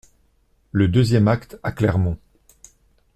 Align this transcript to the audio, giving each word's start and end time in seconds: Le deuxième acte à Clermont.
Le 0.71 0.87
deuxième 0.87 1.27
acte 1.27 1.59
à 1.61 1.71
Clermont. 1.71 2.17